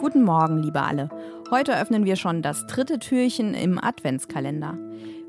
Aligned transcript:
Guten 0.00 0.24
Morgen, 0.24 0.62
liebe 0.62 0.82
alle. 0.82 1.08
Heute 1.50 1.78
öffnen 1.78 2.04
wir 2.04 2.16
schon 2.16 2.42
das 2.42 2.66
dritte 2.66 2.98
Türchen 2.98 3.54
im 3.54 3.78
Adventskalender. 3.78 4.76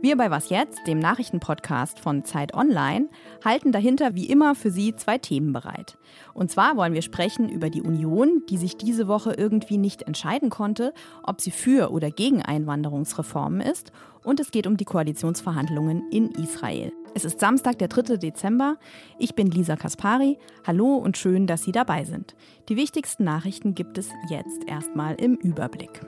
Wir 0.05 0.17
bei 0.17 0.29
Was 0.29 0.51
jetzt, 0.51 0.85
dem 0.85 0.99
Nachrichtenpodcast 0.99 1.99
von 1.99 2.23
Zeit 2.23 2.53
Online, 2.53 3.09
halten 3.43 3.71
dahinter 3.71 4.13
wie 4.13 4.27
immer 4.27 4.53
für 4.53 4.69
Sie 4.69 4.93
zwei 4.93 5.17
Themen 5.17 5.51
bereit. 5.51 5.97
Und 6.35 6.51
zwar 6.51 6.77
wollen 6.77 6.93
wir 6.93 7.01
sprechen 7.01 7.49
über 7.49 7.71
die 7.71 7.81
Union, 7.81 8.43
die 8.47 8.57
sich 8.57 8.77
diese 8.77 9.07
Woche 9.07 9.33
irgendwie 9.35 9.79
nicht 9.79 10.03
entscheiden 10.03 10.51
konnte, 10.51 10.93
ob 11.23 11.41
sie 11.41 11.49
für 11.49 11.91
oder 11.91 12.11
gegen 12.11 12.43
Einwanderungsreformen 12.43 13.61
ist. 13.61 13.91
Und 14.23 14.39
es 14.39 14.51
geht 14.51 14.67
um 14.67 14.77
die 14.77 14.85
Koalitionsverhandlungen 14.85 16.11
in 16.11 16.29
Israel. 16.33 16.93
Es 17.15 17.25
ist 17.25 17.39
Samstag, 17.39 17.79
der 17.79 17.87
3. 17.87 18.17
Dezember. 18.17 18.77
Ich 19.17 19.33
bin 19.33 19.49
Lisa 19.49 19.75
Kaspari. 19.75 20.37
Hallo 20.67 20.97
und 20.97 21.17
schön, 21.17 21.47
dass 21.47 21.63
Sie 21.63 21.71
dabei 21.71 22.03
sind. 22.03 22.35
Die 22.69 22.75
wichtigsten 22.75 23.23
Nachrichten 23.23 23.73
gibt 23.73 23.97
es 23.97 24.11
jetzt 24.29 24.67
erstmal 24.67 25.15
im 25.15 25.33
Überblick. 25.33 26.01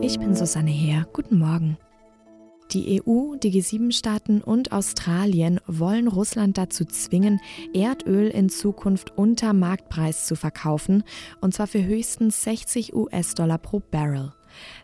Ich 0.00 0.18
bin 0.18 0.34
Susanne 0.34 0.72
Heer. 0.72 1.06
Guten 1.12 1.38
Morgen. 1.38 1.78
Die 2.72 3.00
EU, 3.00 3.36
die 3.36 3.50
G7-Staaten 3.50 4.42
und 4.42 4.72
Australien 4.72 5.58
wollen 5.66 6.06
Russland 6.06 6.58
dazu 6.58 6.84
zwingen, 6.84 7.40
Erdöl 7.72 8.28
in 8.28 8.50
Zukunft 8.50 9.16
unter 9.16 9.54
Marktpreis 9.54 10.26
zu 10.26 10.36
verkaufen, 10.36 11.02
und 11.40 11.54
zwar 11.54 11.66
für 11.66 11.82
höchstens 11.82 12.42
60 12.44 12.94
US-Dollar 12.94 13.56
pro 13.56 13.80
Barrel. 13.80 14.34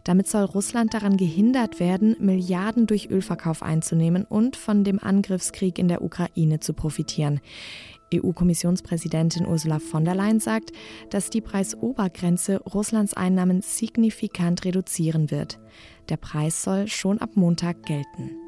Damit 0.05 0.29
soll 0.29 0.45
Russland 0.45 0.95
daran 0.95 1.17
gehindert 1.17 1.81
werden, 1.81 2.17
Milliarden 2.19 2.87
durch 2.87 3.11
Ölverkauf 3.11 3.63
einzunehmen 3.63 4.25
und 4.25 4.57
von 4.57 4.85
dem 4.85 4.99
Angriffskrieg 4.99 5.79
in 5.79 5.89
der 5.89 6.03
Ukraine 6.03 6.61
zu 6.61 6.75
profitieren. 6.75 7.41
EU-Kommissionspräsidentin 8.15 9.47
Ursula 9.47 9.79
von 9.79 10.05
der 10.05 10.15
Leyen 10.15 10.41
sagt, 10.41 10.73
dass 11.11 11.31
die 11.31 11.41
Preisobergrenze 11.41 12.61
Russlands 12.63 13.15
Einnahmen 13.15 13.63
signifikant 13.63 14.65
reduzieren 14.65 15.31
wird. 15.31 15.59
Der 16.09 16.17
Preis 16.17 16.63
soll 16.63 16.87
schon 16.87 17.19
ab 17.19 17.31
Montag 17.35 17.83
gelten. 17.85 18.44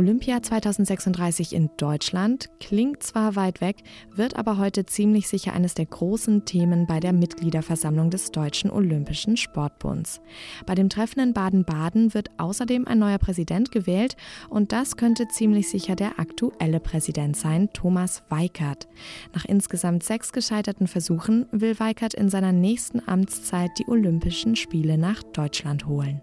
Olympia 0.00 0.42
2036 0.42 1.52
in 1.52 1.68
Deutschland 1.76 2.48
klingt 2.58 3.02
zwar 3.02 3.36
weit 3.36 3.60
weg, 3.60 3.82
wird 4.10 4.36
aber 4.36 4.56
heute 4.56 4.86
ziemlich 4.86 5.28
sicher 5.28 5.52
eines 5.52 5.74
der 5.74 5.84
großen 5.84 6.46
Themen 6.46 6.86
bei 6.86 7.00
der 7.00 7.12
Mitgliederversammlung 7.12 8.08
des 8.08 8.30
Deutschen 8.30 8.70
Olympischen 8.70 9.36
Sportbunds. 9.36 10.22
Bei 10.64 10.74
dem 10.74 10.88
Treffen 10.88 11.20
in 11.20 11.34
Baden-Baden 11.34 12.14
wird 12.14 12.30
außerdem 12.38 12.88
ein 12.88 12.98
neuer 12.98 13.18
Präsident 13.18 13.72
gewählt 13.72 14.16
und 14.48 14.72
das 14.72 14.96
könnte 14.96 15.28
ziemlich 15.28 15.68
sicher 15.68 15.96
der 15.96 16.18
aktuelle 16.18 16.80
Präsident 16.80 17.36
sein, 17.36 17.68
Thomas 17.74 18.22
Weikert. 18.30 18.88
Nach 19.34 19.44
insgesamt 19.44 20.02
sechs 20.02 20.32
gescheiterten 20.32 20.86
Versuchen 20.86 21.44
will 21.52 21.78
Weikert 21.78 22.14
in 22.14 22.30
seiner 22.30 22.52
nächsten 22.52 23.06
Amtszeit 23.06 23.72
die 23.78 23.86
Olympischen 23.86 24.56
Spiele 24.56 24.96
nach 24.96 25.22
Deutschland 25.22 25.86
holen. 25.86 26.22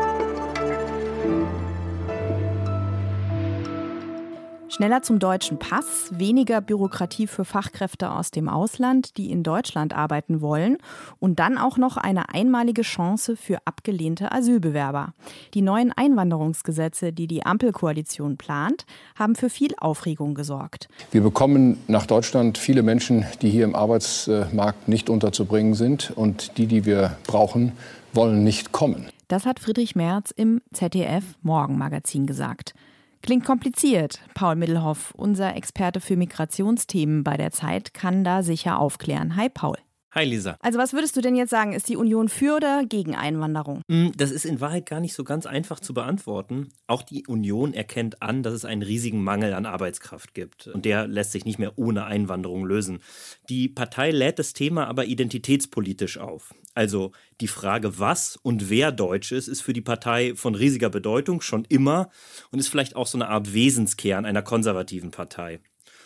Schneller 4.71 5.01
zum 5.01 5.19
deutschen 5.19 5.59
Pass, 5.59 6.11
weniger 6.11 6.61
Bürokratie 6.61 7.27
für 7.27 7.43
Fachkräfte 7.43 8.09
aus 8.09 8.31
dem 8.31 8.47
Ausland, 8.47 9.17
die 9.17 9.29
in 9.29 9.43
Deutschland 9.43 9.93
arbeiten 9.93 10.39
wollen 10.39 10.77
und 11.19 11.39
dann 11.39 11.57
auch 11.57 11.75
noch 11.75 11.97
eine 11.97 12.29
einmalige 12.33 12.83
Chance 12.83 13.35
für 13.35 13.57
abgelehnte 13.65 14.31
Asylbewerber. 14.31 15.13
Die 15.53 15.61
neuen 15.61 15.91
Einwanderungsgesetze, 15.91 17.11
die 17.11 17.27
die 17.27 17.45
Ampelkoalition 17.45 18.37
plant, 18.37 18.85
haben 19.19 19.35
für 19.35 19.49
viel 19.49 19.73
Aufregung 19.77 20.35
gesorgt. 20.35 20.87
Wir 21.11 21.21
bekommen 21.21 21.77
nach 21.89 22.05
Deutschland 22.05 22.57
viele 22.57 22.81
Menschen, 22.81 23.25
die 23.41 23.49
hier 23.49 23.65
im 23.65 23.75
Arbeitsmarkt 23.75 24.87
nicht 24.87 25.09
unterzubringen 25.09 25.73
sind 25.73 26.13
und 26.15 26.57
die, 26.57 26.67
die 26.67 26.85
wir 26.85 27.17
brauchen, 27.27 27.73
wollen 28.13 28.45
nicht 28.45 28.71
kommen. 28.71 29.09
Das 29.27 29.45
hat 29.45 29.59
Friedrich 29.59 29.97
Merz 29.97 30.31
im 30.31 30.61
ZDF 30.71 31.25
Morgenmagazin 31.41 32.25
gesagt. 32.25 32.73
Klingt 33.21 33.45
kompliziert. 33.45 34.19
Paul 34.33 34.55
Middelhoff, 34.55 35.13
unser 35.15 35.55
Experte 35.55 36.01
für 36.01 36.17
Migrationsthemen 36.17 37.23
bei 37.23 37.37
der 37.37 37.51
Zeit, 37.51 37.93
kann 37.93 38.23
da 38.23 38.41
sicher 38.41 38.79
aufklären. 38.79 39.35
Hi, 39.35 39.47
Paul. 39.47 39.77
Hi 40.13 40.25
Lisa. 40.25 40.57
Also 40.59 40.77
was 40.77 40.91
würdest 40.91 41.15
du 41.15 41.21
denn 41.21 41.37
jetzt 41.37 41.51
sagen? 41.51 41.71
Ist 41.71 41.87
die 41.87 41.95
Union 41.95 42.27
für 42.27 42.57
oder 42.57 42.83
gegen 42.85 43.15
Einwanderung? 43.15 43.81
Hm, 43.89 44.11
das 44.17 44.31
ist 44.31 44.43
in 44.43 44.59
Wahrheit 44.59 44.85
gar 44.85 44.99
nicht 44.99 45.13
so 45.13 45.23
ganz 45.23 45.45
einfach 45.45 45.79
zu 45.79 45.93
beantworten. 45.93 46.67
Auch 46.85 47.01
die 47.01 47.25
Union 47.27 47.73
erkennt 47.73 48.21
an, 48.21 48.43
dass 48.43 48.53
es 48.53 48.65
einen 48.65 48.81
riesigen 48.81 49.23
Mangel 49.23 49.53
an 49.53 49.65
Arbeitskraft 49.65 50.33
gibt. 50.33 50.67
Und 50.67 50.83
der 50.83 51.07
lässt 51.07 51.31
sich 51.31 51.45
nicht 51.45 51.59
mehr 51.59 51.77
ohne 51.77 52.03
Einwanderung 52.03 52.65
lösen. 52.65 52.99
Die 53.47 53.69
Partei 53.69 54.11
lädt 54.11 54.37
das 54.37 54.51
Thema 54.51 54.85
aber 54.87 55.05
identitätspolitisch 55.05 56.17
auf. 56.17 56.53
Also 56.73 57.13
die 57.39 57.47
Frage, 57.47 57.97
was 57.97 58.35
und 58.35 58.69
wer 58.69 58.91
Deutsch 58.91 59.31
ist, 59.31 59.47
ist 59.47 59.61
für 59.61 59.73
die 59.73 59.79
Partei 59.79 60.35
von 60.35 60.55
riesiger 60.55 60.89
Bedeutung 60.89 61.39
schon 61.39 61.63
immer 61.69 62.09
und 62.51 62.59
ist 62.59 62.67
vielleicht 62.67 62.97
auch 62.97 63.07
so 63.07 63.17
eine 63.17 63.29
Art 63.29 63.53
Wesenskern 63.53 64.25
einer 64.25 64.41
konservativen 64.41 65.11
Partei. 65.11 65.61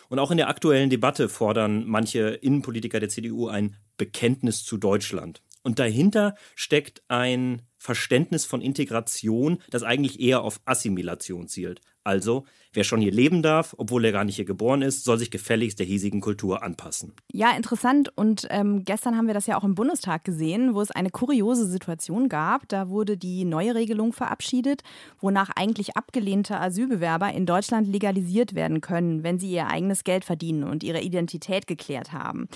Und 0.08 0.20
auch 0.20 0.30
in 0.30 0.36
der 0.36 0.48
aktuellen 0.48 0.90
Debatte 0.90 1.28
fordern 1.28 1.84
manche 1.86 2.28
Innenpolitiker 2.28 3.00
der 3.00 3.08
CDU 3.08 3.48
ein 3.48 3.76
Bekenntnis 3.96 4.64
zu 4.64 4.76
Deutschland. 4.76 5.42
Und 5.62 5.80
dahinter 5.80 6.36
steckt 6.54 7.02
ein 7.08 7.62
Verständnis 7.76 8.44
von 8.44 8.60
Integration, 8.60 9.58
das 9.68 9.82
eigentlich 9.82 10.20
eher 10.20 10.42
auf 10.42 10.60
Assimilation 10.64 11.48
zielt. 11.48 11.80
Also, 12.04 12.44
wer 12.72 12.84
schon 12.84 13.00
hier 13.00 13.10
leben 13.10 13.42
darf, 13.42 13.74
obwohl 13.76 14.04
er 14.04 14.12
gar 14.12 14.24
nicht 14.24 14.36
hier 14.36 14.44
geboren 14.44 14.80
ist, 14.80 15.02
soll 15.02 15.18
sich 15.18 15.32
gefälligst 15.32 15.80
der 15.80 15.86
hiesigen 15.86 16.20
Kultur 16.20 16.62
anpassen. 16.62 17.14
Ja, 17.32 17.50
interessant. 17.56 18.12
Und 18.16 18.46
ähm, 18.50 18.84
gestern 18.84 19.16
haben 19.16 19.26
wir 19.26 19.34
das 19.34 19.48
ja 19.48 19.58
auch 19.58 19.64
im 19.64 19.74
Bundestag 19.74 20.22
gesehen, 20.22 20.74
wo 20.74 20.80
es 20.82 20.92
eine 20.92 21.10
kuriose 21.10 21.66
Situation 21.66 22.28
gab. 22.28 22.68
Da 22.68 22.88
wurde 22.88 23.16
die 23.16 23.44
neue 23.44 23.74
Regelung 23.74 24.12
verabschiedet, 24.12 24.84
wonach 25.20 25.50
eigentlich 25.56 25.96
abgelehnte 25.96 26.60
Asylbewerber 26.60 27.32
in 27.32 27.44
Deutschland 27.44 27.88
legalisiert 27.88 28.54
werden 28.54 28.80
können, 28.80 29.24
wenn 29.24 29.40
sie 29.40 29.50
ihr 29.50 29.66
eigenes 29.66 30.04
Geld 30.04 30.24
verdienen 30.24 30.62
und 30.62 30.84
ihre 30.84 31.00
Identität 31.00 31.66
geklärt 31.66 32.12
haben. 32.12 32.48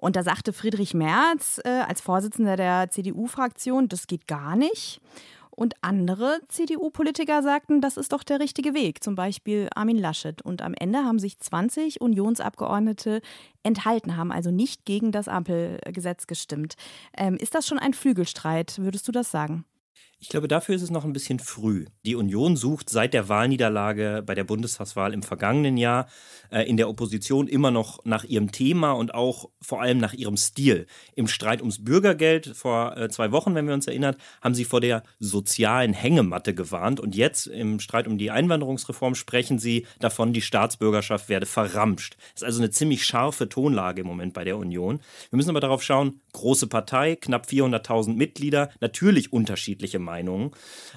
Und 0.00 0.16
da 0.16 0.22
sagte 0.22 0.54
Friedrich 0.54 0.94
Merz 0.94 1.60
äh, 1.62 1.68
als 1.68 2.00
Vorsitzender 2.00 2.56
der 2.56 2.88
CDU-Fraktion, 2.90 3.86
das 3.88 4.06
geht 4.06 4.26
gar 4.26 4.56
nicht. 4.56 5.00
Und 5.50 5.74
andere 5.82 6.40
CDU-Politiker 6.48 7.42
sagten, 7.42 7.82
das 7.82 7.98
ist 7.98 8.14
doch 8.14 8.22
der 8.22 8.40
richtige 8.40 8.72
Weg, 8.72 9.04
zum 9.04 9.14
Beispiel 9.14 9.68
Armin 9.74 9.98
Laschet. 9.98 10.40
Und 10.40 10.62
am 10.62 10.72
Ende 10.72 11.00
haben 11.00 11.18
sich 11.18 11.38
20 11.38 12.00
Unionsabgeordnete 12.00 13.20
enthalten, 13.62 14.16
haben 14.16 14.32
also 14.32 14.50
nicht 14.50 14.86
gegen 14.86 15.12
das 15.12 15.28
Ampelgesetz 15.28 16.26
gestimmt. 16.26 16.76
Ähm, 17.14 17.36
ist 17.36 17.54
das 17.54 17.66
schon 17.66 17.78
ein 17.78 17.92
Flügelstreit? 17.92 18.78
Würdest 18.78 19.06
du 19.06 19.12
das 19.12 19.30
sagen? 19.30 19.66
Ich 20.22 20.28
glaube, 20.28 20.48
dafür 20.48 20.74
ist 20.74 20.82
es 20.82 20.90
noch 20.90 21.06
ein 21.06 21.14
bisschen 21.14 21.38
früh. 21.38 21.86
Die 22.04 22.14
Union 22.14 22.54
sucht 22.54 22.90
seit 22.90 23.14
der 23.14 23.30
Wahlniederlage 23.30 24.22
bei 24.24 24.34
der 24.34 24.44
Bundestagswahl 24.44 25.14
im 25.14 25.22
vergangenen 25.22 25.78
Jahr 25.78 26.08
äh, 26.50 26.68
in 26.68 26.76
der 26.76 26.90
Opposition 26.90 27.48
immer 27.48 27.70
noch 27.70 28.04
nach 28.04 28.24
ihrem 28.24 28.52
Thema 28.52 28.92
und 28.92 29.14
auch 29.14 29.48
vor 29.62 29.80
allem 29.80 29.96
nach 29.96 30.12
ihrem 30.12 30.36
Stil. 30.36 30.86
Im 31.14 31.26
Streit 31.26 31.60
ums 31.60 31.82
Bürgergeld 31.82 32.48
vor 32.48 32.98
äh, 32.98 33.08
zwei 33.08 33.32
Wochen, 33.32 33.54
wenn 33.54 33.66
wir 33.66 33.72
uns 33.72 33.86
erinnern, 33.86 34.14
haben 34.42 34.54
sie 34.54 34.66
vor 34.66 34.82
der 34.82 35.04
sozialen 35.20 35.94
Hängematte 35.94 36.54
gewarnt. 36.54 37.00
Und 37.00 37.16
jetzt 37.16 37.46
im 37.46 37.80
Streit 37.80 38.06
um 38.06 38.18
die 38.18 38.30
Einwanderungsreform 38.30 39.14
sprechen 39.14 39.58
sie 39.58 39.86
davon, 40.00 40.34
die 40.34 40.42
Staatsbürgerschaft 40.42 41.30
werde 41.30 41.46
verramscht. 41.46 42.18
Das 42.34 42.42
ist 42.42 42.44
also 42.44 42.60
eine 42.60 42.70
ziemlich 42.70 43.06
scharfe 43.06 43.48
Tonlage 43.48 44.02
im 44.02 44.06
Moment 44.06 44.34
bei 44.34 44.44
der 44.44 44.58
Union. 44.58 45.00
Wir 45.30 45.38
müssen 45.38 45.50
aber 45.50 45.60
darauf 45.60 45.82
schauen, 45.82 46.20
große 46.34 46.66
Partei, 46.66 47.16
knapp 47.16 47.46
400.000 47.46 48.16
Mitglieder, 48.16 48.68
natürlich 48.80 49.32
unterschiedliche 49.32 49.98
Meinungen. 50.10 50.50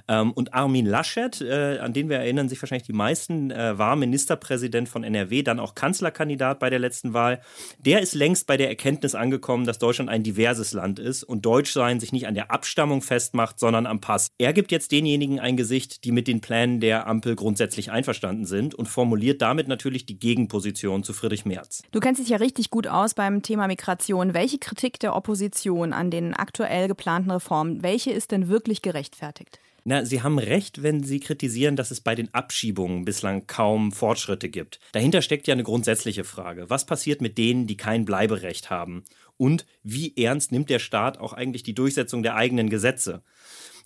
Ähm, 0.07 0.31
und 0.31 0.53
Armin 0.55 0.87
Laschet, 0.87 1.39
äh, 1.41 1.77
an 1.77 1.93
den 1.93 2.09
wir 2.09 2.17
erinnern 2.17 2.49
sich 2.49 2.59
wahrscheinlich 2.61 2.87
die 2.87 2.93
meisten, 2.93 3.51
äh, 3.51 3.77
war 3.77 3.95
Ministerpräsident 3.95 4.89
von 4.89 5.03
NRW, 5.03 5.43
dann 5.43 5.59
auch 5.59 5.75
Kanzlerkandidat 5.75 6.59
bei 6.59 6.71
der 6.71 6.79
letzten 6.79 7.13
Wahl. 7.13 7.41
Der 7.77 8.01
ist 8.01 8.15
längst 8.15 8.47
bei 8.47 8.57
der 8.57 8.69
Erkenntnis 8.69 9.13
angekommen, 9.13 9.65
dass 9.65 9.77
Deutschland 9.77 10.09
ein 10.09 10.23
diverses 10.23 10.73
Land 10.73 10.97
ist 10.97 11.23
und 11.23 11.45
Deutschsein 11.45 11.99
sich 11.99 12.11
nicht 12.11 12.25
an 12.25 12.33
der 12.33 12.49
Abstammung 12.49 13.03
festmacht, 13.03 13.59
sondern 13.59 13.85
am 13.85 14.01
Pass. 14.01 14.29
Er 14.39 14.51
gibt 14.51 14.71
jetzt 14.71 14.91
denjenigen 14.91 15.39
ein 15.39 15.57
Gesicht, 15.57 16.03
die 16.05 16.11
mit 16.11 16.27
den 16.27 16.41
Plänen 16.41 16.79
der 16.79 17.05
Ampel 17.05 17.35
grundsätzlich 17.35 17.91
einverstanden 17.91 18.45
sind 18.45 18.73
und 18.73 18.87
formuliert 18.87 19.43
damit 19.43 19.67
natürlich 19.67 20.07
die 20.07 20.17
Gegenposition 20.17 21.03
zu 21.03 21.13
Friedrich 21.13 21.45
Merz. 21.45 21.83
Du 21.91 21.99
kennst 21.99 22.19
dich 22.19 22.29
ja 22.29 22.37
richtig 22.37 22.71
gut 22.71 22.87
aus 22.87 23.13
beim 23.13 23.43
Thema 23.43 23.67
Migration. 23.67 24.33
Welche 24.33 24.57
Kritik 24.57 24.99
der 24.99 25.15
Opposition 25.15 25.93
an 25.93 26.09
den 26.09 26.33
aktuell 26.33 26.87
geplanten 26.87 27.29
Reformen, 27.29 27.83
welche 27.83 28.11
ist 28.11 28.31
denn 28.31 28.47
wirklich 28.47 28.81
gerecht? 28.81 29.02
Gerechtfertigt. 29.03 29.59
Na, 29.85 30.05
Sie 30.05 30.21
haben 30.21 30.39
recht, 30.39 30.81
wenn 30.81 31.03
Sie 31.03 31.19
kritisieren, 31.19 31.75
dass 31.75 31.91
es 31.91 31.99
bei 31.99 32.15
den 32.15 32.33
Abschiebungen 32.33 33.03
bislang 33.03 33.47
kaum 33.47 33.91
Fortschritte 33.91 34.49
gibt. 34.49 34.79
Dahinter 34.93 35.21
steckt 35.21 35.45
ja 35.45 35.53
eine 35.53 35.63
grundsätzliche 35.63 36.23
Frage. 36.23 36.69
Was 36.69 36.85
passiert 36.85 37.19
mit 37.19 37.37
denen, 37.37 37.67
die 37.67 37.75
kein 37.75 38.05
Bleiberecht 38.05 38.69
haben? 38.69 39.03
Und 39.35 39.65
wie 39.83 40.15
ernst 40.15 40.53
nimmt 40.53 40.69
der 40.69 40.79
Staat 40.79 41.17
auch 41.17 41.33
eigentlich 41.33 41.63
die 41.63 41.75
Durchsetzung 41.75 42.23
der 42.23 42.35
eigenen 42.35 42.69
Gesetze? 42.69 43.23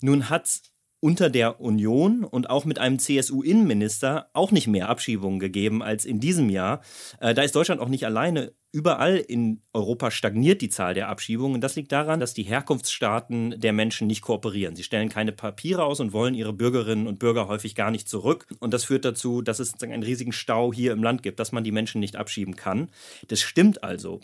Nun 0.00 0.30
hat 0.30 0.60
unter 1.00 1.30
der 1.30 1.60
Union 1.60 2.24
und 2.24 2.50
auch 2.50 2.64
mit 2.64 2.78
einem 2.78 2.98
CSU-Innenminister 2.98 4.30
auch 4.32 4.50
nicht 4.50 4.66
mehr 4.66 4.88
Abschiebungen 4.88 5.38
gegeben 5.38 5.82
als 5.82 6.04
in 6.04 6.18
diesem 6.18 6.50
Jahr. 6.50 6.82
Äh, 7.20 7.34
da 7.34 7.42
ist 7.42 7.54
Deutschland 7.54 7.80
auch 7.80 7.88
nicht 7.88 8.04
alleine. 8.04 8.52
Überall 8.70 9.16
in 9.16 9.62
Europa 9.72 10.10
stagniert 10.10 10.60
die 10.60 10.68
Zahl 10.68 10.92
der 10.92 11.08
Abschiebungen. 11.08 11.60
Das 11.60 11.76
liegt 11.76 11.90
daran, 11.92 12.20
dass 12.20 12.34
die 12.34 12.42
Herkunftsstaaten 12.42 13.58
der 13.58 13.72
Menschen 13.72 14.06
nicht 14.06 14.20
kooperieren. 14.20 14.76
Sie 14.76 14.82
stellen 14.82 15.08
keine 15.08 15.32
Papiere 15.32 15.84
aus 15.84 16.00
und 16.00 16.12
wollen 16.12 16.34
ihre 16.34 16.52
Bürgerinnen 16.52 17.06
und 17.06 17.18
Bürger 17.18 17.48
häufig 17.48 17.74
gar 17.74 17.90
nicht 17.90 18.08
zurück. 18.08 18.46
Und 18.58 18.74
das 18.74 18.84
führt 18.84 19.04
dazu, 19.04 19.40
dass 19.40 19.58
es 19.58 19.80
einen 19.82 20.02
riesigen 20.02 20.32
Stau 20.32 20.72
hier 20.72 20.92
im 20.92 21.02
Land 21.02 21.22
gibt, 21.22 21.40
dass 21.40 21.52
man 21.52 21.64
die 21.64 21.72
Menschen 21.72 22.00
nicht 22.00 22.16
abschieben 22.16 22.56
kann. 22.56 22.90
Das 23.28 23.40
stimmt 23.40 23.82
also. 23.84 24.20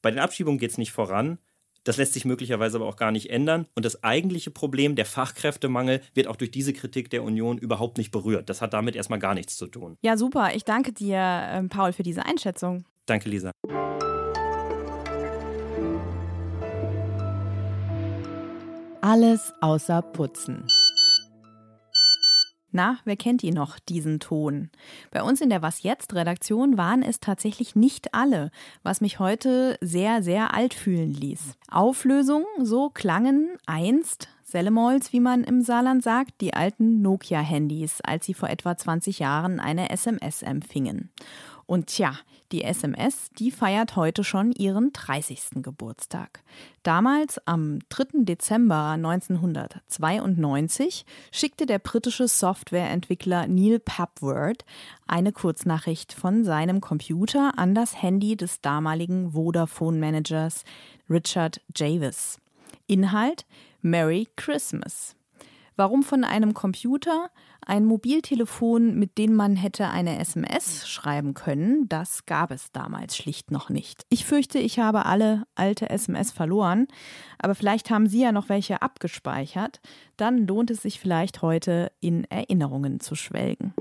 Bei 0.00 0.10
den 0.10 0.20
Abschiebungen 0.20 0.58
geht 0.58 0.70
es 0.70 0.78
nicht 0.78 0.92
voran. 0.92 1.38
Das 1.84 1.96
lässt 1.96 2.12
sich 2.12 2.24
möglicherweise 2.24 2.76
aber 2.76 2.86
auch 2.86 2.96
gar 2.96 3.12
nicht 3.12 3.30
ändern. 3.30 3.66
Und 3.74 3.84
das 3.84 4.02
eigentliche 4.04 4.50
Problem, 4.50 4.96
der 4.96 5.06
Fachkräftemangel, 5.06 6.00
wird 6.14 6.26
auch 6.26 6.36
durch 6.36 6.50
diese 6.50 6.72
Kritik 6.72 7.10
der 7.10 7.22
Union 7.22 7.58
überhaupt 7.58 7.98
nicht 7.98 8.10
berührt. 8.10 8.48
Das 8.48 8.60
hat 8.60 8.72
damit 8.72 8.96
erstmal 8.96 9.18
gar 9.18 9.34
nichts 9.34 9.56
zu 9.56 9.66
tun. 9.66 9.96
Ja, 10.02 10.16
super. 10.16 10.54
Ich 10.54 10.64
danke 10.64 10.92
dir, 10.92 11.18
ähm, 11.18 11.68
Paul, 11.68 11.92
für 11.92 12.02
diese 12.02 12.24
Einschätzung. 12.26 12.84
Danke, 13.06 13.30
Lisa. 13.30 13.52
Alles 19.00 19.54
außer 19.60 20.02
Putzen. 20.02 20.66
Na, 22.70 22.98
wer 23.04 23.16
kennt 23.16 23.42
ihn 23.42 23.54
noch, 23.54 23.78
diesen 23.78 24.20
Ton? 24.20 24.70
Bei 25.10 25.22
uns 25.22 25.40
in 25.40 25.48
der 25.48 25.62
Was 25.62 25.82
jetzt 25.82 26.14
Redaktion 26.14 26.76
waren 26.76 27.02
es 27.02 27.18
tatsächlich 27.18 27.74
nicht 27.74 28.14
alle, 28.14 28.50
was 28.82 29.00
mich 29.00 29.18
heute 29.18 29.78
sehr, 29.80 30.22
sehr 30.22 30.52
alt 30.54 30.74
fühlen 30.74 31.12
ließ. 31.12 31.56
Auflösung, 31.70 32.44
so 32.62 32.90
klangen 32.90 33.56
einst 33.66 34.28
Sellemols, 34.44 35.12
wie 35.12 35.20
man 35.20 35.44
im 35.44 35.60
Saarland 35.60 36.02
sagt, 36.02 36.40
die 36.40 36.54
alten 36.54 37.02
Nokia-Handys, 37.02 38.00
als 38.00 38.24
sie 38.24 38.32
vor 38.32 38.48
etwa 38.48 38.76
20 38.76 39.18
Jahren 39.18 39.60
eine 39.60 39.90
SMS 39.90 40.42
empfingen. 40.42 41.10
Und 41.66 41.88
tja, 41.88 42.12
die 42.52 42.64
SMS, 42.64 43.30
die 43.38 43.50
feiert 43.50 43.96
heute 43.96 44.24
schon 44.24 44.52
ihren 44.52 44.92
30. 44.92 45.62
Geburtstag. 45.62 46.42
Damals, 46.82 47.40
am 47.46 47.78
3. 47.90 48.24
Dezember 48.24 48.92
1992, 48.92 51.04
schickte 51.30 51.66
der 51.66 51.78
britische 51.78 52.28
Softwareentwickler 52.28 53.46
Neil 53.48 53.78
Papworth 53.78 54.64
eine 55.06 55.32
Kurznachricht 55.32 56.12
von 56.12 56.44
seinem 56.44 56.80
Computer 56.80 57.58
an 57.58 57.74
das 57.74 58.00
Handy 58.00 58.36
des 58.36 58.60
damaligen 58.60 59.32
Vodafone-Managers 59.32 60.64
Richard 61.10 61.60
Javis. 61.76 62.38
Inhalt 62.86 63.44
Merry 63.82 64.28
Christmas. 64.36 65.17
Warum 65.78 66.02
von 66.02 66.24
einem 66.24 66.54
Computer? 66.54 67.30
Ein 67.64 67.84
Mobiltelefon, 67.84 68.98
mit 68.98 69.16
dem 69.16 69.36
man 69.36 69.54
hätte 69.54 69.88
eine 69.88 70.18
SMS 70.18 70.88
schreiben 70.88 71.34
können, 71.34 71.88
das 71.88 72.26
gab 72.26 72.50
es 72.50 72.72
damals 72.72 73.16
schlicht 73.16 73.52
noch 73.52 73.70
nicht. 73.70 74.04
Ich 74.08 74.24
fürchte, 74.24 74.58
ich 74.58 74.80
habe 74.80 75.06
alle 75.06 75.44
alte 75.54 75.88
SMS 75.88 76.32
verloren, 76.32 76.88
aber 77.38 77.54
vielleicht 77.54 77.90
haben 77.90 78.08
Sie 78.08 78.22
ja 78.22 78.32
noch 78.32 78.48
welche 78.48 78.82
abgespeichert. 78.82 79.80
Dann 80.16 80.48
lohnt 80.48 80.72
es 80.72 80.82
sich 80.82 80.98
vielleicht 80.98 81.42
heute 81.42 81.92
in 82.00 82.24
Erinnerungen 82.24 82.98
zu 82.98 83.14
schwelgen. 83.14 83.72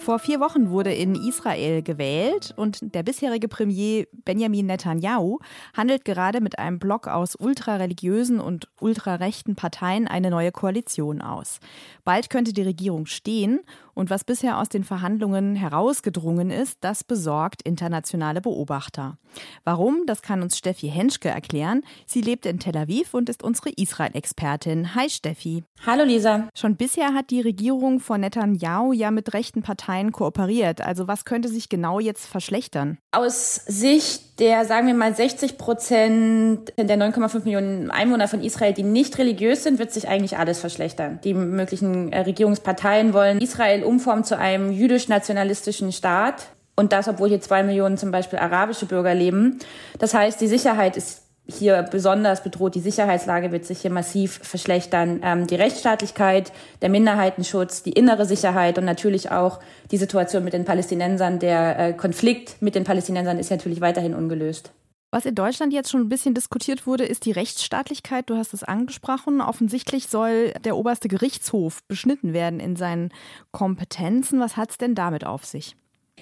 Vor 0.00 0.18
vier 0.18 0.40
Wochen 0.40 0.70
wurde 0.70 0.94
in 0.94 1.14
Israel 1.14 1.82
gewählt 1.82 2.54
und 2.56 2.78
der 2.94 3.02
bisherige 3.02 3.48
Premier 3.48 4.06
Benjamin 4.24 4.64
Netanyahu 4.64 5.40
handelt 5.76 6.06
gerade 6.06 6.40
mit 6.40 6.58
einem 6.58 6.78
Block 6.78 7.06
aus 7.06 7.36
ultrareligiösen 7.36 8.40
und 8.40 8.70
ultrarechten 8.80 9.56
Parteien 9.56 10.08
eine 10.08 10.30
neue 10.30 10.52
Koalition 10.52 11.20
aus. 11.20 11.60
Bald 12.02 12.30
könnte 12.30 12.54
die 12.54 12.62
Regierung 12.62 13.04
stehen 13.04 13.60
und 14.00 14.08
was 14.08 14.24
bisher 14.24 14.58
aus 14.58 14.70
den 14.70 14.82
Verhandlungen 14.82 15.54
herausgedrungen 15.54 16.50
ist, 16.50 16.78
das 16.80 17.04
besorgt 17.04 17.60
internationale 17.62 18.40
Beobachter. 18.40 19.18
Warum, 19.62 20.06
das 20.06 20.22
kann 20.22 20.40
uns 20.40 20.56
Steffi 20.56 20.88
Henschke 20.88 21.28
erklären. 21.28 21.82
Sie 22.06 22.22
lebt 22.22 22.46
in 22.46 22.58
Tel 22.58 22.78
Aviv 22.78 23.12
und 23.12 23.28
ist 23.28 23.42
unsere 23.42 23.68
Israel-Expertin. 23.76 24.94
Hi 24.94 25.10
Steffi. 25.10 25.64
Hallo 25.84 26.04
Lisa. 26.04 26.48
Schon 26.54 26.76
bisher 26.76 27.12
hat 27.12 27.28
die 27.28 27.42
Regierung 27.42 28.00
von 28.00 28.22
Netanyahu 28.22 28.94
ja 28.94 29.10
mit 29.10 29.34
rechten 29.34 29.62
Parteien 29.62 30.12
kooperiert. 30.12 30.80
Also 30.80 31.06
was 31.06 31.26
könnte 31.26 31.48
sich 31.48 31.68
genau 31.68 32.00
jetzt 32.00 32.26
verschlechtern? 32.26 32.96
Aus 33.12 33.56
Sicht 33.66 34.29
der, 34.40 34.64
sagen 34.64 34.86
wir 34.86 34.94
mal, 34.94 35.14
60 35.14 35.58
Prozent 35.58 36.72
der 36.78 36.96
9,5 36.96 37.44
Millionen 37.44 37.90
Einwohner 37.90 38.26
von 38.26 38.42
Israel, 38.42 38.72
die 38.72 38.82
nicht 38.82 39.18
religiös 39.18 39.62
sind, 39.62 39.78
wird 39.78 39.92
sich 39.92 40.08
eigentlich 40.08 40.38
alles 40.38 40.58
verschlechtern. 40.58 41.20
Die 41.22 41.34
möglichen 41.34 42.10
äh, 42.12 42.20
Regierungsparteien 42.20 43.12
wollen 43.12 43.40
Israel 43.40 43.84
umformen 43.84 44.24
zu 44.24 44.38
einem 44.38 44.72
jüdisch-nationalistischen 44.72 45.92
Staat. 45.92 46.48
Und 46.74 46.92
das, 46.92 47.08
obwohl 47.08 47.28
hier 47.28 47.42
zwei 47.42 47.62
Millionen 47.62 47.98
zum 47.98 48.10
Beispiel 48.10 48.38
arabische 48.38 48.86
Bürger 48.86 49.14
leben. 49.14 49.58
Das 49.98 50.14
heißt, 50.14 50.40
die 50.40 50.46
Sicherheit 50.46 50.96
ist 50.96 51.22
hier 51.54 51.82
besonders 51.82 52.42
bedroht. 52.42 52.74
Die 52.74 52.80
Sicherheitslage 52.80 53.52
wird 53.52 53.64
sich 53.64 53.80
hier 53.80 53.90
massiv 53.90 54.40
verschlechtern. 54.42 55.20
Ähm, 55.22 55.46
die 55.46 55.54
Rechtsstaatlichkeit, 55.54 56.52
der 56.82 56.88
Minderheitenschutz, 56.88 57.82
die 57.82 57.92
innere 57.92 58.26
Sicherheit 58.26 58.78
und 58.78 58.84
natürlich 58.84 59.30
auch 59.30 59.60
die 59.90 59.96
Situation 59.96 60.44
mit 60.44 60.52
den 60.52 60.64
Palästinensern. 60.64 61.38
Der 61.38 61.78
äh, 61.78 61.92
Konflikt 61.92 62.60
mit 62.60 62.74
den 62.74 62.84
Palästinensern 62.84 63.38
ist 63.38 63.50
natürlich 63.50 63.80
weiterhin 63.80 64.14
ungelöst. 64.14 64.72
Was 65.12 65.24
in 65.24 65.34
Deutschland 65.34 65.72
jetzt 65.72 65.90
schon 65.90 66.02
ein 66.02 66.08
bisschen 66.08 66.34
diskutiert 66.34 66.86
wurde, 66.86 67.04
ist 67.04 67.24
die 67.24 67.32
Rechtsstaatlichkeit. 67.32 68.30
Du 68.30 68.36
hast 68.36 68.54
es 68.54 68.62
angesprochen. 68.62 69.40
Offensichtlich 69.40 70.06
soll 70.06 70.52
der 70.64 70.76
oberste 70.76 71.08
Gerichtshof 71.08 71.82
beschnitten 71.88 72.32
werden 72.32 72.60
in 72.60 72.76
seinen 72.76 73.10
Kompetenzen. 73.50 74.38
Was 74.38 74.56
hat 74.56 74.70
es 74.70 74.78
denn 74.78 74.94
damit 74.94 75.26
auf 75.26 75.44
sich? 75.44 75.76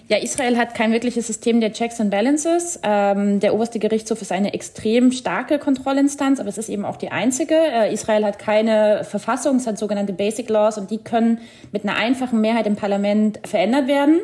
Ja, 0.07 0.17
Israel 0.17 0.57
hat 0.57 0.75
kein 0.75 0.93
wirkliches 0.93 1.27
System 1.27 1.61
der 1.61 1.73
Checks 1.73 2.01
and 2.01 2.11
Balances. 2.11 2.81
Ähm, 2.83 3.41
der 3.41 3.55
oberste 3.55 3.79
Gerichtshof 3.79 4.23
ist 4.23 4.33
eine 4.33 4.55
extrem 4.55 5.13
starke 5.13 5.59
Kontrollinstanz, 5.59 6.41
aber 6.41 6.49
es 6.49 6.57
ist 6.57 6.69
eben 6.69 6.85
auch 6.85 6.97
die 6.97 7.11
einzige. 7.11 7.55
Äh, 7.55 7.93
Israel 7.93 8.25
hat 8.25 8.39
keine 8.39 9.05
Verfassung, 9.05 9.57
es 9.57 9.67
hat 9.67 9.79
sogenannte 9.79 10.13
Basic 10.13 10.49
Laws 10.49 10.79
und 10.79 10.91
die 10.91 10.99
können 10.99 11.41
mit 11.73 11.85
einer 11.85 11.97
einfachen 11.97 12.41
Mehrheit 12.41 12.67
im 12.67 12.77
Parlament 12.77 13.41
verändert 13.47 13.87
werden. 13.87 14.21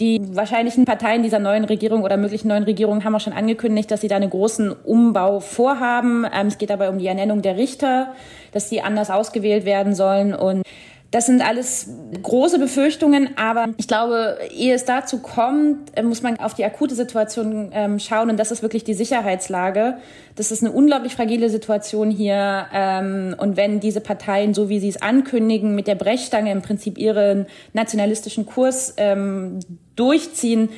Die 0.00 0.20
wahrscheinlichen 0.34 0.84
Parteien 0.84 1.22
dieser 1.22 1.38
neuen 1.38 1.64
Regierung 1.64 2.02
oder 2.02 2.16
möglichen 2.16 2.48
neuen 2.48 2.64
Regierung 2.64 3.04
haben 3.04 3.14
auch 3.14 3.20
schon 3.20 3.32
angekündigt, 3.32 3.90
dass 3.90 4.00
sie 4.00 4.08
da 4.08 4.16
einen 4.16 4.30
großen 4.30 4.72
Umbau 4.72 5.38
vorhaben. 5.38 6.26
Ähm, 6.34 6.48
es 6.48 6.58
geht 6.58 6.70
dabei 6.70 6.88
um 6.88 6.98
die 6.98 7.06
Ernennung 7.06 7.42
der 7.42 7.56
Richter, 7.56 8.14
dass 8.52 8.68
sie 8.68 8.80
anders 8.80 9.10
ausgewählt 9.10 9.64
werden 9.64 9.94
sollen 9.94 10.34
und 10.34 10.62
das 11.12 11.26
sind 11.26 11.46
alles 11.46 11.88
große 12.22 12.58
Befürchtungen, 12.58 13.36
aber 13.36 13.68
ich 13.76 13.86
glaube, 13.86 14.38
ehe 14.50 14.74
es 14.74 14.86
dazu 14.86 15.18
kommt, 15.18 15.96
äh, 15.96 16.02
muss 16.02 16.22
man 16.22 16.40
auf 16.40 16.54
die 16.54 16.64
akute 16.64 16.94
Situation 16.94 17.70
ähm, 17.72 17.98
schauen 17.98 18.30
und 18.30 18.38
das 18.38 18.50
ist 18.50 18.62
wirklich 18.62 18.82
die 18.82 18.94
Sicherheitslage. 18.94 19.98
Das 20.36 20.50
ist 20.50 20.64
eine 20.64 20.72
unglaublich 20.72 21.14
fragile 21.14 21.50
Situation 21.50 22.10
hier 22.10 22.66
ähm, 22.72 23.36
und 23.36 23.58
wenn 23.58 23.78
diese 23.78 24.00
Parteien, 24.00 24.54
so 24.54 24.70
wie 24.70 24.80
sie 24.80 24.88
es 24.88 25.02
ankündigen, 25.02 25.74
mit 25.74 25.86
der 25.86 25.96
Brechstange 25.96 26.50
im 26.50 26.62
Prinzip 26.62 26.96
ihren 26.96 27.46
nationalistischen 27.74 28.46
Kurs 28.46 28.94
ähm, 28.96 29.60
durchziehen, 29.96 30.70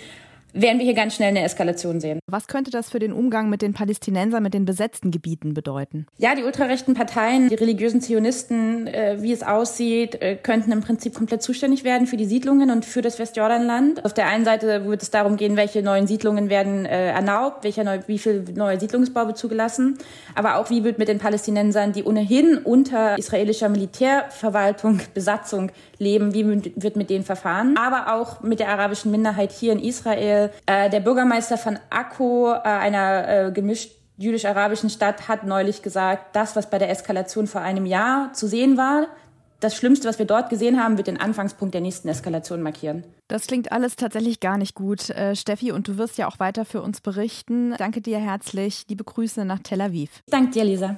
werden 0.55 0.79
wir 0.79 0.87
hier 0.87 0.95
ganz 0.95 1.17
schnell 1.17 1.29
eine 1.29 1.43
Eskalation 1.43 2.01
sehen. 2.01 2.21
Was 2.27 2.47
könnte 2.47 2.71
das 2.71 2.89
für 2.89 3.01
den 3.01 3.13
Umgang 3.13 3.51
mit 3.51 3.61
den 3.61 3.75
Palästinensern, 3.75 4.43
mit 4.43 4.55
den 4.55 4.65
besetzten 4.65 5.11
Gebieten 5.11 5.53
bedeuten? 5.53 6.07
Ja, 6.17 6.35
die 6.35 6.45
ultrarechten 6.45 6.95
Parteien, 6.95 7.49
die 7.49 7.57
religiösen 7.57 8.01
Zionisten, 8.01 8.87
äh, 8.87 9.17
wie 9.21 9.33
es 9.33 9.43
aussieht, 9.43 10.23
äh, 10.23 10.37
könnten 10.37 10.71
im 10.73 10.81
Prinzip 10.81 11.15
komplett 11.15 11.43
zuständig 11.43 11.85
werden 11.85 12.07
für 12.07 12.17
die 12.17 12.25
Siedlungen 12.25 12.71
und 12.71 12.85
für 12.85 13.03
das 13.03 13.19
Westjordanland. 13.19 14.05
Auf 14.05 14.15
der 14.15 14.29
einen 14.29 14.45
Seite 14.45 14.87
wird 14.87 15.03
es 15.03 15.11
darum 15.11 15.37
gehen, 15.37 15.57
welche 15.57 15.83
neuen 15.83 16.07
Siedlungen 16.07 16.49
werden 16.49 16.87
äh, 16.87 17.11
erlaubt, 17.11 17.65
welcher 17.65 17.83
neu, 17.83 17.99
wie 18.07 18.19
viel 18.19 18.45
neue 18.55 18.79
Siedlungsbau 18.79 19.27
wird 19.27 19.39
zugelassen, 19.39 19.99
aber 20.35 20.57
auch 20.57 20.71
wie 20.71 20.85
wird 20.85 20.99
mit 20.99 21.09
den 21.09 21.19
Palästinensern, 21.19 21.93
die 21.93 22.05
ohnehin 22.05 22.59
unter 22.59 23.19
israelischer 23.19 23.69
Militärverwaltung, 23.69 25.01
Besatzung 25.15 25.73
leben, 25.99 26.33
wie 26.33 26.47
wird 26.77 26.97
mit 26.97 27.11
denen 27.11 27.25
verfahren, 27.25 27.77
aber 27.77 28.15
auch 28.15 28.43
mit 28.43 28.61
der 28.61 28.69
arabischen 28.69 29.11
Minderheit 29.11 29.53
hier 29.53 29.73
in 29.73 29.81
Israel 29.81 30.44
äh, 30.67 30.91
der 30.91 31.01
Bürgermeister 31.01 31.59
von 31.59 31.79
Akko, 31.91 32.53
äh, 32.53 32.59
einer 32.63 33.29
äh, 33.29 33.53
gemischt 33.53 33.93
jüdisch-arabischen 34.17 34.91
Stadt, 34.91 35.29
hat 35.29 35.45
neulich 35.45 35.83
gesagt, 35.83 36.37
das, 36.37 36.55
was 36.57 36.71
bei 36.71 36.79
der 36.79 36.91
Eskalation 36.91 37.47
vor 37.47 37.61
einem 37.61 37.87
Jahr 37.87 38.33
zu 38.33 38.47
sehen 38.47 38.77
war, 38.77 39.09
das 39.61 39.75
Schlimmste, 39.77 40.09
was 40.09 40.19
wir 40.19 40.27
dort 40.27 40.51
gesehen 40.51 40.83
haben, 40.83 40.99
wird 40.99 41.07
den 41.07 41.19
Anfangspunkt 41.19 41.75
der 41.75 41.81
nächsten 41.81 42.09
Eskalation 42.09 42.61
markieren. 42.61 43.03
Das 43.29 43.47
klingt 43.47 43.73
alles 43.73 43.97
tatsächlich 43.97 44.41
gar 44.41 44.59
nicht 44.59 44.75
gut, 44.75 45.09
äh, 45.11 45.35
Steffi, 45.35 45.73
und 45.73 45.89
du 45.89 45.97
wirst 45.97 46.19
ja 46.19 46.29
auch 46.29 46.39
weiter 46.39 46.65
für 46.65 46.83
uns 46.83 47.01
berichten. 47.01 47.75
Danke 47.79 48.03
dir 48.03 48.19
herzlich. 48.19 48.85
Liebe 48.89 49.05
Grüße 49.05 49.45
nach 49.45 49.61
Tel 49.61 49.81
Aviv. 49.81 50.11
Danke 50.29 50.51
dir, 50.51 50.65
Lisa. 50.65 50.97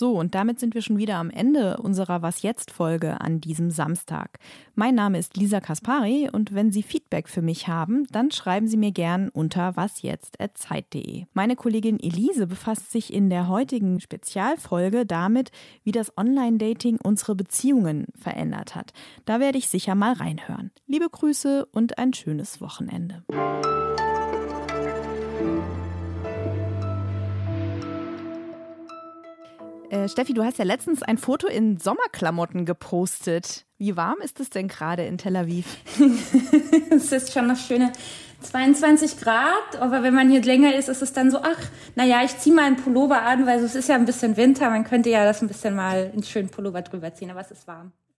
So, 0.00 0.12
und 0.12 0.34
damit 0.34 0.58
sind 0.58 0.72
wir 0.72 0.80
schon 0.80 0.96
wieder 0.96 1.16
am 1.16 1.28
Ende 1.28 1.76
unserer 1.76 2.22
Was 2.22 2.40
jetzt 2.40 2.70
Folge 2.70 3.20
an 3.20 3.42
diesem 3.42 3.70
Samstag. 3.70 4.38
Mein 4.74 4.94
Name 4.94 5.18
ist 5.18 5.36
Lisa 5.36 5.60
Kaspari 5.60 6.30
und 6.32 6.54
wenn 6.54 6.72
Sie 6.72 6.82
Feedback 6.82 7.28
für 7.28 7.42
mich 7.42 7.68
haben, 7.68 8.06
dann 8.10 8.30
schreiben 8.30 8.66
Sie 8.66 8.78
mir 8.78 8.92
gern 8.92 9.28
unter 9.28 9.76
wasjetzt@zeit.de. 9.76 11.26
Meine 11.34 11.54
Kollegin 11.54 12.00
Elise 12.00 12.46
befasst 12.46 12.90
sich 12.90 13.12
in 13.12 13.28
der 13.28 13.48
heutigen 13.48 14.00
Spezialfolge 14.00 15.04
damit, 15.04 15.50
wie 15.84 15.92
das 15.92 16.16
Online-Dating 16.16 16.96
unsere 17.02 17.34
Beziehungen 17.34 18.06
verändert 18.18 18.74
hat. 18.74 18.94
Da 19.26 19.38
werde 19.38 19.58
ich 19.58 19.68
sicher 19.68 19.94
mal 19.94 20.14
reinhören. 20.14 20.70
Liebe 20.86 21.10
Grüße 21.10 21.66
und 21.72 21.98
ein 21.98 22.14
schönes 22.14 22.62
Wochenende. 22.62 23.22
Äh, 29.90 30.08
Steffi, 30.08 30.34
du 30.34 30.44
hast 30.44 30.58
ja 30.58 30.64
letztens 30.64 31.02
ein 31.02 31.18
Foto 31.18 31.48
in 31.48 31.76
Sommerklamotten 31.76 32.64
gepostet. 32.64 33.66
Wie 33.76 33.96
warm 33.96 34.18
ist 34.22 34.38
es 34.38 34.48
denn 34.48 34.68
gerade 34.68 35.04
in 35.04 35.18
Tel 35.18 35.34
Aviv? 35.34 35.66
es 36.90 37.10
ist 37.10 37.32
schon 37.32 37.48
noch 37.48 37.56
schöne 37.56 37.92
22 38.40 39.18
Grad, 39.18 39.80
aber 39.80 40.04
wenn 40.04 40.14
man 40.14 40.30
hier 40.30 40.42
länger 40.42 40.76
ist, 40.76 40.88
ist 40.88 41.02
es 41.02 41.12
dann 41.12 41.32
so, 41.32 41.40
ach, 41.42 41.58
naja, 41.96 42.22
ich 42.24 42.38
ziehe 42.38 42.54
mal 42.54 42.66
einen 42.66 42.76
Pullover 42.76 43.22
an, 43.22 43.46
weil 43.46 43.58
es 43.58 43.74
ist 43.74 43.88
ja 43.88 43.96
ein 43.96 44.04
bisschen 44.04 44.36
Winter, 44.36 44.70
man 44.70 44.84
könnte 44.84 45.10
ja 45.10 45.24
das 45.24 45.42
ein 45.42 45.48
bisschen 45.48 45.74
mal 45.74 46.10
einen 46.12 46.22
schönen 46.22 46.50
Pullover 46.50 46.82
drüber 46.82 47.12
ziehen, 47.12 47.32
aber 47.32 47.40
es 47.40 47.50
ist 47.50 47.66
warm. 47.66 47.90